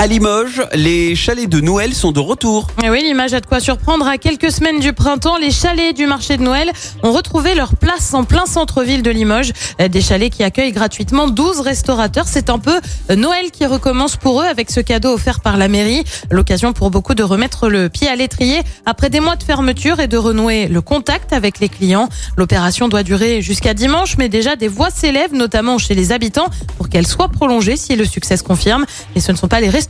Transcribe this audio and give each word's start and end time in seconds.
À 0.00 0.06
Limoges, 0.06 0.62
les 0.74 1.16
chalets 1.16 1.48
de 1.48 1.60
Noël 1.60 1.92
sont 1.92 2.12
de 2.12 2.20
retour. 2.20 2.68
Et 2.84 2.88
oui, 2.88 3.02
l'image 3.02 3.34
a 3.34 3.40
de 3.40 3.46
quoi 3.46 3.58
surprendre. 3.58 4.06
À 4.06 4.16
quelques 4.16 4.52
semaines 4.52 4.78
du 4.78 4.92
printemps, 4.92 5.38
les 5.38 5.50
chalets 5.50 5.92
du 5.92 6.06
marché 6.06 6.36
de 6.36 6.42
Noël 6.44 6.70
ont 7.02 7.10
retrouvé 7.10 7.56
leur 7.56 7.74
place 7.74 8.14
en 8.14 8.22
plein 8.22 8.46
centre-ville 8.46 9.02
de 9.02 9.10
Limoges. 9.10 9.50
Euh, 9.80 9.88
Des 9.88 10.00
chalets 10.00 10.32
qui 10.32 10.44
accueillent 10.44 10.70
gratuitement 10.70 11.26
12 11.26 11.58
restaurateurs. 11.58 12.26
C'est 12.28 12.48
un 12.48 12.60
peu 12.60 12.78
euh, 13.10 13.16
Noël 13.16 13.50
qui 13.50 13.66
recommence 13.66 14.14
pour 14.14 14.40
eux 14.40 14.44
avec 14.44 14.70
ce 14.70 14.78
cadeau 14.78 15.14
offert 15.14 15.40
par 15.40 15.56
la 15.56 15.66
mairie. 15.66 16.04
L'occasion 16.30 16.72
pour 16.72 16.92
beaucoup 16.92 17.16
de 17.16 17.24
remettre 17.24 17.68
le 17.68 17.88
pied 17.88 18.06
à 18.06 18.14
l'étrier 18.14 18.60
après 18.86 19.10
des 19.10 19.18
mois 19.18 19.34
de 19.34 19.42
fermeture 19.42 19.98
et 19.98 20.06
de 20.06 20.16
renouer 20.16 20.68
le 20.68 20.80
contact 20.80 21.32
avec 21.32 21.58
les 21.58 21.68
clients. 21.68 22.08
L'opération 22.36 22.86
doit 22.86 23.02
durer 23.02 23.42
jusqu'à 23.42 23.74
dimanche, 23.74 24.16
mais 24.16 24.28
déjà 24.28 24.54
des 24.54 24.68
voix 24.68 24.90
s'élèvent, 24.90 25.34
notamment 25.34 25.76
chez 25.76 25.96
les 25.96 26.12
habitants, 26.12 26.46
pour 26.76 26.88
qu'elle 26.88 27.06
soit 27.06 27.30
prolongée 27.30 27.76
si 27.76 27.96
le 27.96 28.04
succès 28.04 28.36
se 28.36 28.44
confirme. 28.44 28.86
Et 29.16 29.20
ce 29.20 29.32
ne 29.32 29.36
sont 29.36 29.48
pas 29.48 29.60
les 29.60 29.68
restaurateurs 29.68 29.87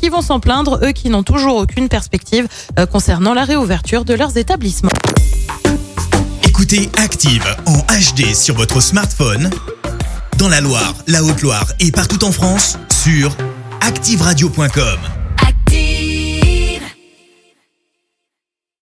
qui 0.00 0.08
vont 0.08 0.22
s'en 0.22 0.40
plaindre, 0.40 0.80
eux 0.82 0.92
qui 0.92 1.10
n'ont 1.10 1.22
toujours 1.22 1.56
aucune 1.56 1.88
perspective 1.88 2.48
euh, 2.78 2.86
concernant 2.86 3.34
la 3.34 3.44
réouverture 3.44 4.04
de 4.04 4.14
leurs 4.14 4.36
établissements. 4.36 4.90
Écoutez 6.44 6.90
Active 6.96 7.44
en 7.66 7.78
HD 7.78 8.34
sur 8.34 8.54
votre 8.54 8.80
smartphone, 8.80 9.50
dans 10.38 10.48
la 10.48 10.60
Loire, 10.60 10.94
la 11.06 11.22
Haute-Loire 11.22 11.66
et 11.80 11.90
partout 11.90 12.24
en 12.24 12.32
France, 12.32 12.78
sur 13.02 13.36
activeradio.com. 13.80 15.11